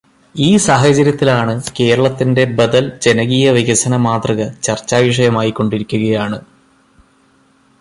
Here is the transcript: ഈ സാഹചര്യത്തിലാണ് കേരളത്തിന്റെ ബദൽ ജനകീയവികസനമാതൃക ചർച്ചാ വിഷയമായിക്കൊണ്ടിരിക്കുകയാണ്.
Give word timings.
ഈ 0.35 0.57
സാഹചര്യത്തിലാണ് 0.57 1.61
കേരളത്തിന്റെ 1.79 2.45
ബദൽ 2.59 2.91
ജനകീയവികസനമാതൃക 3.01 4.49
ചർച്ചാ 4.63 4.97
വിഷയമായിക്കൊണ്ടിരിക്കുകയാണ്. 4.97 6.39